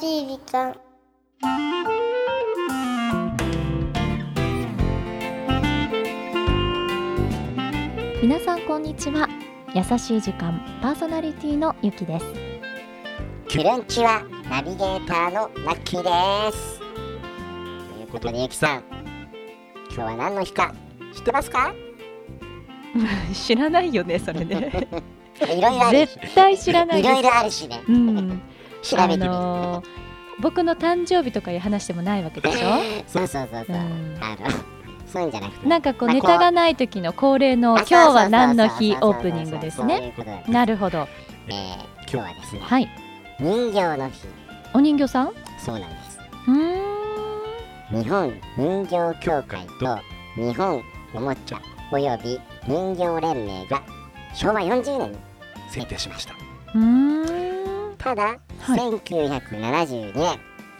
[0.00, 0.74] しい時間。
[8.22, 9.28] 皆さんこんにちは。
[9.74, 12.26] 優しい時間パーソナリティのゆきです。
[13.48, 16.02] キュルンチはナビゲーターのラッキー
[16.50, 16.78] です。
[16.80, 18.84] ということでゆきさん
[19.94, 20.74] 今日は何の日か
[21.14, 21.74] 知ってますか？
[23.34, 24.88] 知らないよねそれね。
[25.42, 26.14] いろいろあるし。
[26.14, 27.12] 絶対知らないです。
[27.12, 27.82] いろいろあるしね。
[27.88, 28.42] うん
[28.90, 29.86] 調べてみる、あのー
[30.38, 32.68] 僕の誕生日とかいう話でもないわけでしょ？
[33.06, 34.18] そうそうそうそう、うん。
[34.20, 34.36] あの
[35.06, 40.12] そういうんじゃなくてなんかこうまあネタがない時の恒例のあ今日は何の日オープニングですね。
[40.46, 41.08] なるほど。
[41.48, 41.54] えー
[42.02, 42.88] 今日はですねはい。
[43.40, 44.26] 人形の日。
[44.74, 45.28] お人形さん？
[45.28, 46.18] うそうなんです。
[46.46, 48.02] ーん。
[48.02, 49.98] 日本人形協会と
[50.34, 50.82] 日本
[51.14, 51.60] おもちゃ
[51.90, 53.82] および人形連盟が
[54.34, 55.18] 昭和40年に
[55.70, 56.34] 制定しました。
[56.74, 57.96] うーん。
[57.96, 58.80] ただ、はい。
[58.80, 60.38] 1972年。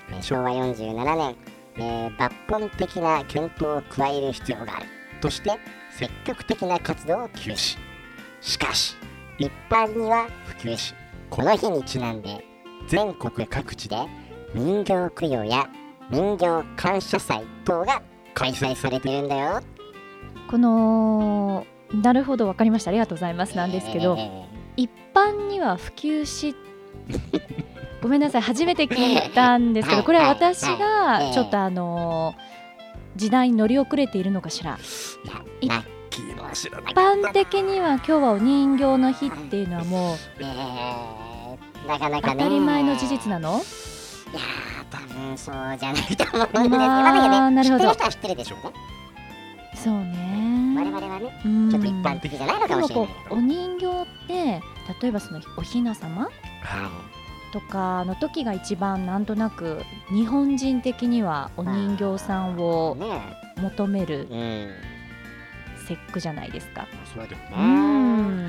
[0.09, 1.37] えー昭和47年、
[1.79, 4.87] えー抜本的な検討を加える必要がある。
[5.21, 5.59] として
[5.91, 7.77] 積極的な活動を休止。
[8.41, 8.95] しかし
[9.39, 10.95] 一般には普及し
[11.31, 12.45] この日にちなんで
[12.87, 13.97] 全国各地で
[14.55, 15.69] 人形供養や
[16.11, 18.03] 人形感謝祭等が
[18.35, 19.61] 開催されてるんだよ。
[20.49, 22.91] このなるほどわかりました。
[22.91, 23.57] ありがとうございます。
[23.57, 24.45] なんですけど、え
[24.77, 26.55] 一般には普及し
[28.03, 28.43] ごめんなさい。
[28.43, 32.35] 初めて聞いたんですけど これは私はいがちょっとあの
[33.17, 34.79] 時代に乗り遅れているのかしら。
[35.61, 35.73] 一
[36.95, 42.37] 般的には今日はお人形の日っていうのはもうえーなかなかね。
[42.39, 43.51] 当たり前の事実なの？
[43.51, 46.63] いやー多分そうじゃないと思うんです。
[46.63, 47.95] けど、まあなるほど。
[47.95, 48.73] 知ってる人は知ってるでしょうね。
[49.75, 50.75] そうね。
[50.77, 51.71] 我々はねうん。
[51.71, 54.63] ちょっと一般的じゃないのかもしれないお人形って
[55.01, 56.25] 例えばそのおひな様
[56.63, 56.91] は
[57.53, 63.21] とかの時が一番なんとなく日本人的にはお人形さんいをね
[63.57, 64.71] 求めるえ
[65.87, 66.87] 節句じゃないですか。
[67.17, 67.65] うんそうだね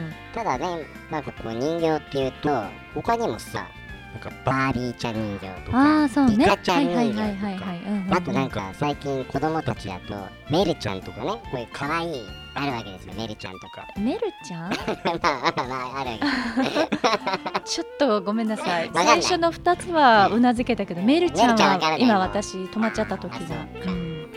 [0.10, 0.14] ん。
[0.34, 2.64] ただねなんかこう人形っていうと
[2.96, 3.68] 他にもさ
[4.18, 6.38] なんかバービーちゃん人形とかああそうね。
[6.38, 10.16] リカちゃん人はい形とかあとなんか最近子供たちだと
[10.50, 12.22] メルちゃんとかねこういう可愛い
[12.56, 13.86] あるわけですよメルちゃんとか。
[13.98, 14.72] メルちゃん？
[14.74, 14.76] ま
[15.14, 18.90] あまあまああるちょっとごめんなさい。
[18.96, 22.18] 最初の2つはうなずけたけどメルちゃんメルちゃんは今。
[22.20, 23.56] 私止まっちゃった時が
[23.86, 23.90] う。
[23.92, 24.28] ん。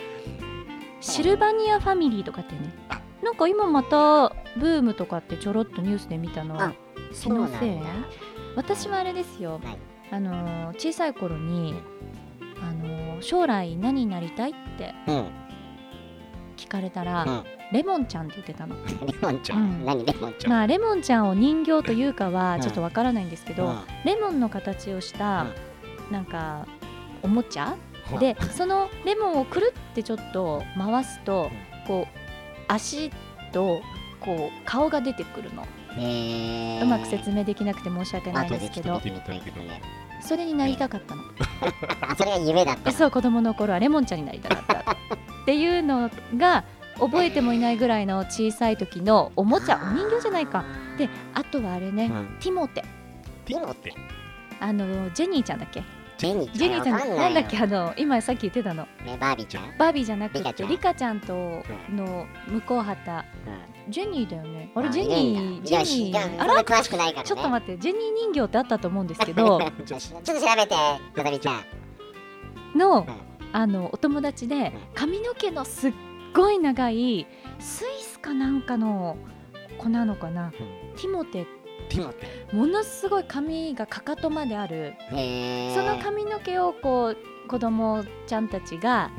[1.01, 3.01] シルバニアファミリーとかってねあ。
[3.23, 6.73] なんか今またブームとかってちょろっとニュースで見たのはあ
[7.15, 7.89] 気のせいそうなんだ
[8.57, 9.79] 私はあれですよ、はい。
[10.13, 11.75] あのー小さい頃に、
[12.61, 15.27] あのー将来何になりたいってうん。
[16.57, 17.45] 聞かれたら、うん。
[17.73, 18.75] レモンちゃんって言ってたの。
[19.07, 19.85] レモンちゃん、うん。
[19.85, 22.61] 何レモンちゃん、まあレモンちゃんを人形というかはうん。
[22.61, 23.79] ちょっとわからないんですけど、うん。
[24.05, 25.47] レモンの形をした
[26.11, 26.67] なんか
[27.23, 27.77] おもちゃ？
[28.11, 31.49] ほでそのレモンをくるってちょっと回すと
[31.87, 32.21] こう
[32.67, 33.11] 足
[33.53, 33.81] と
[34.21, 35.65] こう顔が出てくるの
[35.97, 39.01] うまく説明できなくて申し訳ないですけど。
[39.01, 39.81] ね
[40.23, 41.23] それになりたかったの
[42.03, 42.91] あそれが夢だった。
[42.91, 44.95] のそう子供の頃はレモンちゃんになりたかったっ
[45.47, 46.65] ていうのが
[46.99, 50.67] 覚えてもいないぐらいの小さい時のおもちゃお人形じゃないか。
[50.99, 52.85] であとはあれね、うんティモテ。
[53.47, 53.95] ティモテ？
[54.61, 55.83] あのジェニーちゃんだっけ？
[56.21, 57.57] ジェニージェニーちゃんわかんなんだっけ？
[57.57, 58.87] よあの今さっき言ってたの。
[59.05, 61.21] ねバービーちゃん、バービーじゃなくてリカちゃん？
[61.21, 63.25] との向こう旗
[63.89, 64.71] ジェニーだよね。
[64.75, 67.29] あれジェニージェニーああらら詳しくないからね。
[67.29, 68.01] ちょっと待ってジェニー
[68.33, 72.79] 人形ってあったと思うんですけど ちょっと調べてよだみちゃん。
[72.79, 73.07] のん。
[73.53, 74.73] あのお友達でん。
[74.95, 75.93] 髪の毛のすっ
[76.35, 77.27] ごい長い
[77.59, 79.17] スイスかなんかの
[79.79, 80.53] 子なのかな？
[80.97, 81.47] ティモテ。
[81.89, 84.95] ティモテものすごい髪がかかとまである。
[85.09, 85.15] そ
[85.83, 89.11] の髪の毛をこう子供ちゃんたちが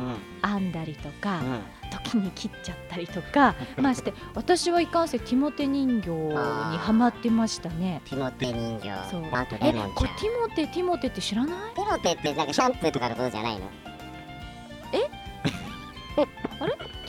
[0.44, 0.50] うん。
[0.59, 1.62] 編んだりとかうん。
[1.91, 8.02] 時に切っちゃったりとか まして私はいかんせんティモテ人形にはまってましたね。
[8.05, 8.90] ティモテ人形。
[9.09, 9.23] そう。
[9.34, 11.73] あとえこれティモテティモテって知らない？
[11.76, 13.61] ティモテってなんかシャンプーとかのことじゃないの？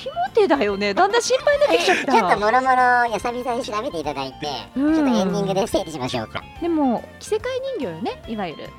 [0.03, 0.95] ティモテだよね。
[0.95, 2.77] だんだん心配になってきちゃっちょっとたもろもろ
[3.13, 4.95] やさびさんに調べていただいて、うん。
[4.95, 6.43] ちょっとエンディングで整理しましょうか。
[6.61, 7.43] でも着せ替え
[7.79, 8.71] 人形よねいわゆる。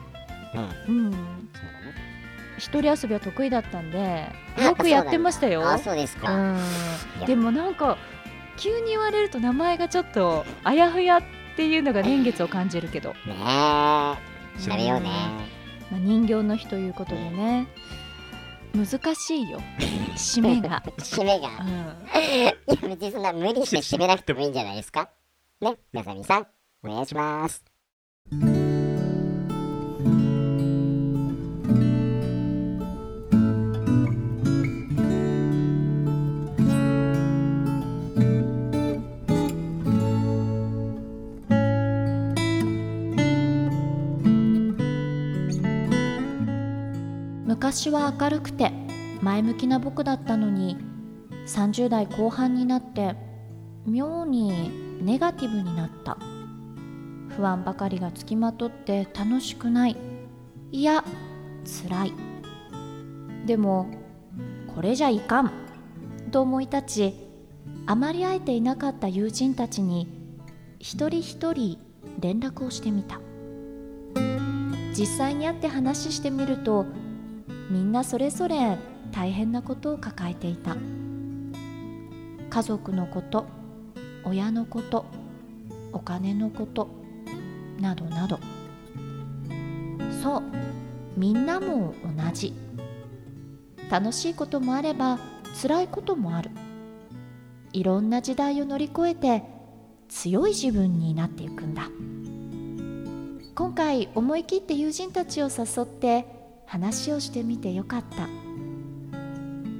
[0.87, 1.07] うん。
[1.07, 1.49] うん。
[2.57, 4.27] 一人遊びは得意だったんで
[4.61, 5.67] よくやってましたよ。
[5.67, 6.33] あ、そうですか。
[6.33, 6.59] うん。
[7.25, 7.97] でもなんか
[8.57, 11.23] 急に言われると名前がちょっとあやふやっ
[11.55, 14.61] ていうのが年月を感じるけど、ねえ。
[14.61, 15.09] 調べようね。
[15.89, 17.67] まあ、人形の日ということでね
[18.73, 19.59] 難しいよ
[20.15, 21.47] 締めが、 締めが。
[21.47, 25.09] うん、いや、別にそんな無理して締めなくてもいいんじゃないですか。
[25.61, 26.47] ね、まさみさん、
[26.83, 27.63] お願いします。
[47.83, 48.71] 昔は明るくて
[49.21, 50.77] 前向きな僕だったのに
[51.47, 53.18] 30代後半になって
[53.85, 56.18] 妙にネガティブになった。
[57.35, 59.97] 不安ばかりがつきまとって楽しくない。
[60.71, 61.03] いや
[61.65, 62.13] 辛い。
[63.45, 63.88] でも
[64.74, 65.51] これじゃいかん。
[66.31, 67.13] と思い立ち
[67.86, 70.07] あまり会えていなかった友人たちに
[70.79, 71.77] 一人一人
[72.21, 73.19] 連絡をしてみた。
[74.97, 76.86] 実際に会って話してみると
[77.73, 78.77] みんなそれぞれ
[79.11, 80.77] 大変なことを抱えていた。
[82.51, 83.47] 家族のこと
[84.23, 85.07] 親のこと
[85.91, 86.87] お金のこと
[87.79, 88.39] などなど。
[90.21, 90.43] そう
[91.17, 92.53] みんなも同じ。
[93.89, 95.17] 楽しいこともあれば
[95.59, 96.51] 辛いこともある。
[97.71, 99.41] いろんな時代を乗り越えて
[100.09, 101.89] 強い自分になっていくんだ。
[103.55, 106.42] 今回思い切って友人たちを誘って
[106.73, 108.27] 話をしてみてよかった。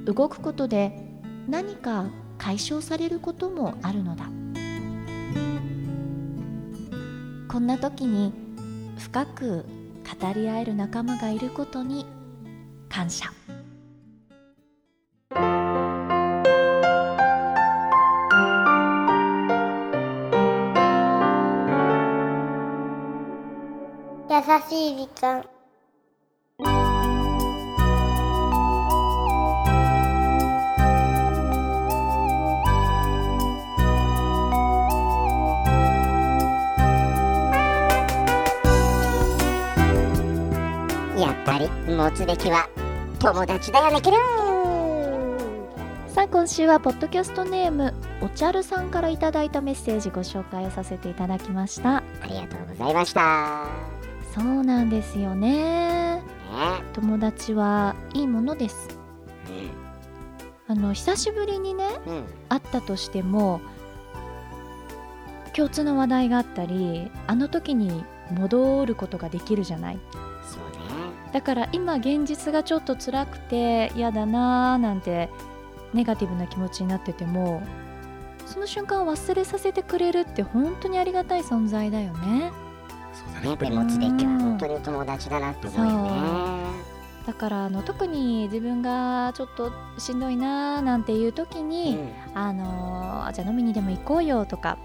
[0.04, 0.92] 動くことで
[1.48, 2.06] 何か
[2.38, 4.26] 解消されることもあるのだ。
[7.48, 8.32] こんな時に
[8.96, 9.66] 深く
[10.20, 12.06] 語り合える仲間がいることに
[12.88, 13.32] 感謝。
[24.30, 24.40] 優
[24.70, 25.53] しい時間。
[41.44, 42.68] ぱり持つべきは
[43.18, 44.16] 友達だよねける
[46.08, 51.96] さあ今週はポッドキャストネームおちゃるさんからいただいたメッセージご紹介をさせていただきました。
[51.96, 53.66] ありがとうございました。
[54.32, 56.14] そうなんですよね。
[56.14, 56.22] ね。
[56.92, 58.88] 友達はいいものです。
[60.66, 62.24] あの久しぶりにねうんうん。
[62.48, 63.60] 会ったとしても
[65.54, 69.98] 共通の話題があったりあの時に戻ることができるじゃない
[71.34, 75.28] だから今現実がちょっと辛くて嫌だなーなんて
[75.92, 77.60] ネガティブな気持ちになってても
[78.46, 82.52] その瞬間を忘れさせてくれるって本当にありがたい存在だよね。
[83.12, 83.48] そうだね。
[83.48, 86.84] やっぱり持つべきは本当に友達だなって思うよね。
[87.26, 91.98] だからあの特に自分がちょっとしんどいなーなんていう時に、
[92.34, 94.78] あのーじゃあ飲みにでも行こうよとか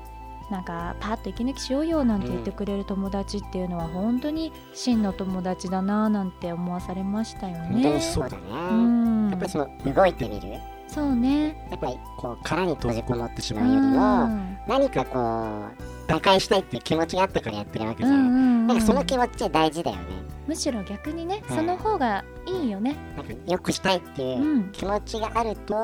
[0.50, 7.69] なんかパーッと息抜きしようよなんて言ってくれる友達っていうのは本当に真の友達だなーなんて思わされましたよね。
[7.72, 9.30] 本当にそうだね、うん。
[9.30, 10.60] やっぱりその動いてみる。
[10.88, 11.68] そうね。
[11.69, 14.57] やっぱりこう殻に閉じこもってしまううよりも、ん。
[14.68, 18.68] 何かこう打開したいっていう気持ちがあったからやってるわけじゃん、うんうんうん。
[18.68, 20.04] なんかその気持ちは大事だよね。
[20.48, 22.96] むしろ逆にね、うんその方がいいよね。
[23.16, 24.72] なんか良くしたいっていううん。
[24.72, 25.75] 気持ちがあると、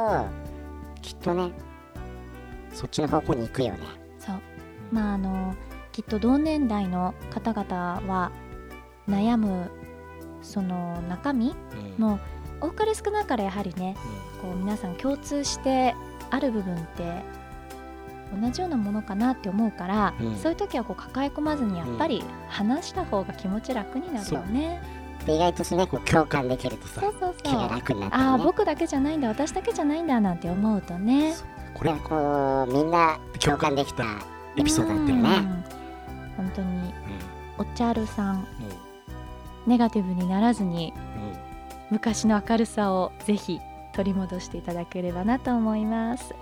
[1.04, 1.52] きっとね
[2.74, 4.05] そっちの方向に行くよね。
[4.96, 5.56] まああの
[5.92, 8.32] きっと同年代の方々は
[9.10, 9.70] 悩む
[10.42, 11.54] その中身
[11.98, 12.02] うん。
[12.02, 12.20] も
[12.62, 13.96] 多かれ少なかれやはりね
[14.42, 15.94] こう皆さん共通して
[16.32, 17.22] ある部分って
[18.42, 20.36] 同じようなものかなって思うから、うん。
[20.38, 24.82] そういう時はこう抱え込まずにやっぱり話した方が気持ち楽になるよね。
[25.26, 28.00] で意外とねこう共感できるとさそうそうそう。
[28.00, 28.10] ね。
[28.12, 31.36] ああ僕だけじゃないんだ私だけじゃないんだなんて思うとね。
[31.74, 34.04] これはこうみんな共感できた
[34.58, 35.24] エピソードだったようん。
[35.24, 35.66] ね、
[36.38, 36.68] 本当に。
[36.68, 36.94] うん。
[37.58, 38.36] おちゃるさん。
[38.36, 38.46] うん。
[39.68, 41.38] ネガティブにならずにうん。
[41.92, 43.60] 昔の明るさをぜひ
[43.94, 46.34] 取り戻していただければなと思います。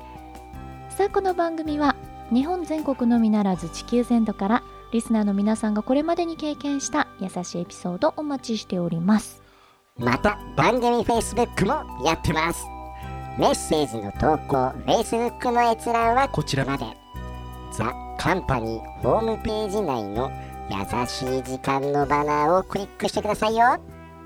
[0.89, 1.95] さあこの番組は
[2.31, 9.41] 日本全国のみならず地球全土からリスナーの皆さんがこれまでに経験した優しいエピソードをお待ちしております。
[9.97, 12.65] また番組 Facebook もやってます。
[13.37, 16.85] メッセージの投稿 Facebook の閲覧はこちらまで。
[17.71, 20.31] ザ・カンパニーホームページ内の
[20.69, 20.75] 優
[21.07, 23.79] しい時間のバナーをクリックしてくださいよ。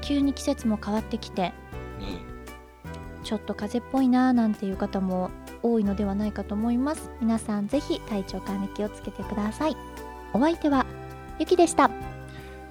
[0.00, 1.52] 急に季節も変わってきて
[3.24, 5.30] ちょっと風邪っぽいなーなんていう方も
[5.62, 7.10] 多いのではないかと思います。
[7.20, 9.76] 皆さんぜひ体調管理気をつけてください。
[10.32, 10.86] お相手は
[11.38, 11.90] ゆきでした。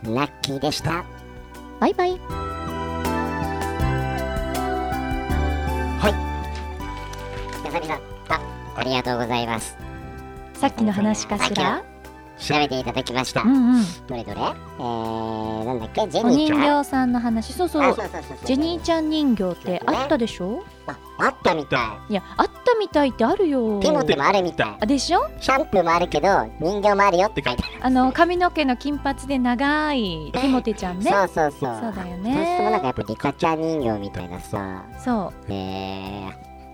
[0.04, 1.04] ラッキーでした。
[1.80, 2.12] バイバイ。
[7.66, 7.98] やさみさん。
[8.30, 8.40] あ
[8.76, 9.78] ありがとうございます。
[10.54, 11.84] さっきの話かしら？
[12.44, 13.84] 調べていただきました、うんうん。
[14.08, 14.42] どれどれ？
[14.42, 16.08] えー、なんだっけ？
[16.10, 16.60] ジェニーちゃん？
[16.60, 17.54] 形さんの話。
[17.54, 17.96] そうそう。
[18.46, 20.64] ジェニーちゃん人形ってあったでしょ？
[20.86, 22.14] ああったみたい。
[22.14, 23.80] やあったみたいってあるよ。
[23.80, 24.78] いテモテもあるみたい。
[24.82, 25.30] あでしょ？
[25.40, 26.28] シャンプーもあるけど
[26.60, 27.86] 人形もあるよって書いてある。
[27.86, 31.10] あの髪の毛の金髪で長いティモテちゃんね。
[31.10, 31.80] そうそうそう。
[31.82, 34.84] そうだよどうしてもなんかねやっぱリカちゃん人形みたいなさ。
[35.00, 36.30] そへえ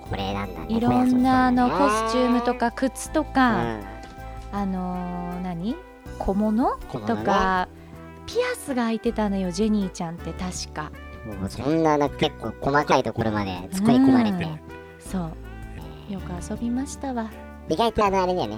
[0.09, 0.73] これなんだねう。
[0.73, 3.98] いろんなあのコスチュームとか靴とか、うん
[4.51, 5.75] あのー何？
[6.17, 6.77] 小物？
[6.91, 7.67] とか
[8.25, 10.91] ピアスが開いてたのよジェニーちゃんって確か。
[11.25, 14.43] もうそんななんか結構細かいところまで作り込まれて。
[14.43, 14.47] う。
[14.47, 14.59] ん
[14.99, 17.29] そうよく遊びましたわ。
[17.69, 18.57] 意外とあのあれだよね。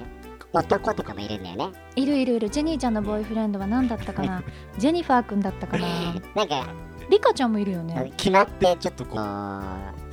[0.54, 1.70] 男とかもいるんだよね。
[1.96, 2.50] いるいるいる。
[2.50, 4.44] ジェニーちゃんのボーイフレンドは何だったかな？
[4.78, 5.88] ジェニファーくんだったかな？
[6.36, 6.66] なんか
[7.10, 8.12] リカちゃんもいるよね。
[8.18, 9.22] 決まってちょっとこう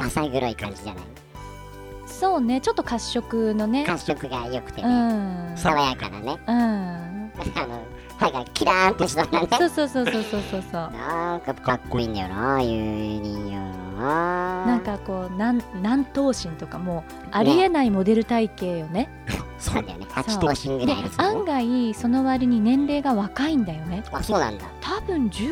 [0.02, 1.04] 浅黒い感じじゃない？
[2.18, 2.60] そうね。
[2.60, 3.84] ちょっと褐色のね。
[3.84, 5.56] 褐色が良くてうね、ん。
[5.56, 6.38] 爽やかなね。
[6.46, 6.54] うん。
[6.56, 7.82] あの
[8.18, 9.46] 歯がキラーンとしたね。
[9.58, 10.90] そうそうそうそうそうそうそう。
[10.92, 12.70] なんかかっこいいんだよなああいう
[13.20, 13.54] 人形
[13.98, 19.08] ななんかこう南南東進とかもうありえないモデル体型 よね。
[19.60, 20.06] そうなんだよね。
[20.10, 24.02] 8頭身ぐでらいで案外その割に年齢が若いんだよね。
[24.12, 24.64] あそうなんだ。
[24.80, 25.48] 多分14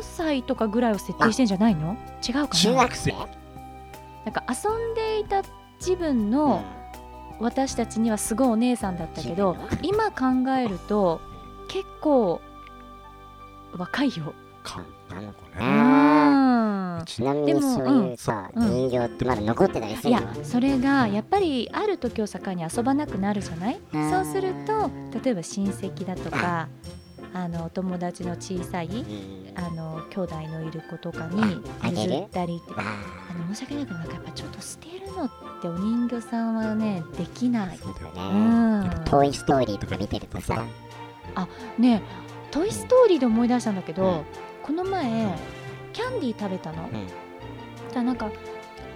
[0.00, 1.96] 歳とかぐらいを設定してんじゃないの？
[2.26, 2.48] 違うかな？
[2.48, 3.14] 中学生？
[4.24, 5.42] なんか遊んでいた
[5.80, 6.62] 自分の
[7.40, 11.20] 私たちにはすごいお姉さんだったけど今考えると
[11.68, 12.40] 結構
[13.76, 14.34] 若いよ。
[14.62, 18.70] かなのかうな、んちなみでもにそういうさ、うん。
[18.70, 23.80] 人形ってまだ残ってたりすいるのやそれがやっぱりある時を境に遊ばなくなるじゃない？
[23.92, 24.10] うん。
[24.10, 24.88] そうすると
[25.24, 26.68] 例えば親戚だとか
[27.34, 29.58] あのお友達の小さいうん。
[29.58, 31.40] あの兄弟のいる子とかに
[31.90, 32.72] 譲ったりって
[33.32, 37.76] ああの申し訳ないけどなんかやっぱちょっと捨てるのってお人形さんはねできない。
[37.76, 39.04] ーそうだよね、うん。
[39.04, 40.64] トイ・ストーリーとか見てるとさ。
[41.78, 44.24] ねえ「トイ・ストーリー」で思い出したんだけど、
[44.62, 45.34] この前
[45.92, 46.90] キャンディー食べたの、ん。
[47.90, 48.30] じゃあなんか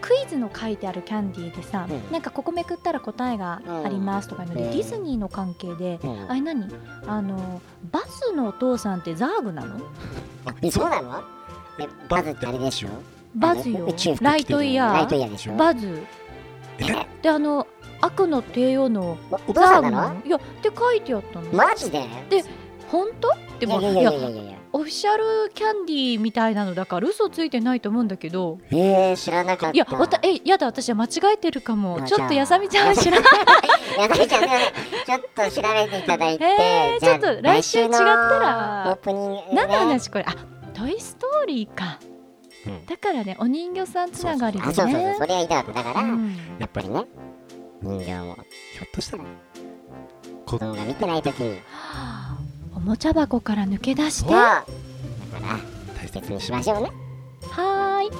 [0.02, 2.12] クイズの書いてあるキャンディーでさ、うん。
[2.12, 4.70] なんかここめくったら答えがありますとかいうので、うん。
[4.72, 6.30] ディズニーの関係で、うん。
[6.30, 6.68] あれ何？
[7.06, 9.80] あのバズのお父さんってザーグなの？
[10.62, 11.22] えそうなの？
[11.80, 12.88] えバズってあれでしょ？
[13.36, 13.88] バズよ。
[14.20, 15.56] ライトイヤー。
[15.56, 16.02] バズ。
[16.78, 16.84] え？
[17.22, 17.66] であの
[18.00, 22.04] 悪の帝王のザーグなのいやって書いてあったの、マジで？
[22.28, 22.44] で
[22.88, 23.30] 本当？
[23.58, 28.58] でもいやいやいやいやオフィシャルキャンディーみたいなのだから嘘ついてないと思うんだけど。
[28.70, 29.74] えー、知らなかった。
[29.74, 31.98] いやわたえやだ私は間違えてるかも。
[32.02, 33.30] あちょっとやさみちゃんは知らない。
[33.98, 34.48] やさみちゃんね
[35.06, 38.84] ちょっと調べていただいて、えちょっと来週違ったら。
[38.88, 40.26] オープニング、ね、何の話これ？
[40.28, 40.34] あ
[40.74, 42.15] トイ・ストーリーか、うん
[42.86, 45.00] だからねお人形さんつながりであそうそうそう。
[45.00, 46.36] ねそれは言いたかっただから、うん。
[46.58, 47.04] やっぱりね。
[47.82, 49.24] 人形もひょっとしたら
[50.46, 51.50] 子供が見てない時に。
[51.50, 52.38] はあ
[52.74, 54.30] おもちゃ箱から抜け出して。
[54.30, 54.64] だか
[55.40, 55.58] ら
[55.96, 56.92] 大切にしましょうね。
[57.42, 58.10] ーい。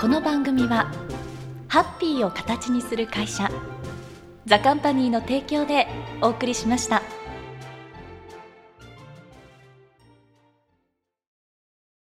[0.00, 0.90] この番組は
[1.68, 3.50] ハッピーを形にする会社
[4.46, 5.86] ザカンパニーの提供で
[6.22, 7.02] お送りしました。